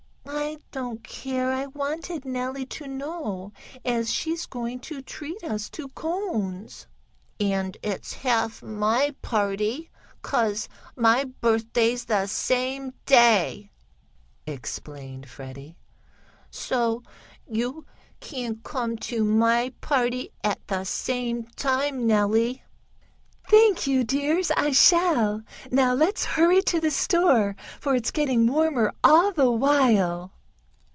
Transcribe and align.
I 0.33 0.57
don't 0.71 1.03
care, 1.03 1.51
I 1.51 1.65
wanted 1.67 2.25
Nellie 2.25 2.65
to 2.67 2.87
know, 2.87 3.51
as 3.85 4.11
she's 4.11 4.45
going 4.45 4.79
to 4.81 5.01
treat 5.01 5.43
us 5.43 5.69
to 5.71 5.89
cones." 5.89 6.87
"And 7.39 7.77
it's 7.83 8.13
half 8.13 8.61
my 8.63 9.13
party, 9.21 9.89
'cause 10.21 10.67
my 10.95 11.25
birthday's 11.25 12.05
the 12.05 12.25
same 12.27 12.93
day," 13.05 13.71
explained 14.47 15.29
Freddie. 15.29 15.75
"So 16.49 17.03
you 17.49 17.85
can 18.21 18.61
come 18.63 18.97
to 18.97 19.23
my 19.23 19.73
party 19.81 20.31
at 20.43 20.65
the 20.67 20.83
same 20.85 21.43
time, 21.55 22.07
Nellie." 22.07 22.63
"Thank 23.49 23.85
you, 23.87 24.03
dear, 24.05 24.41
I 24.55 24.71
shall. 24.71 25.41
Now 25.69 25.93
let's 25.93 26.23
hurry 26.23 26.61
to 26.63 26.79
the 26.79 26.91
store, 26.91 27.55
for 27.81 27.93
it's 27.95 28.11
getting 28.11 28.47
warmer 28.47 28.93
all 29.03 29.31
the 29.33 29.51
while." 29.51 30.31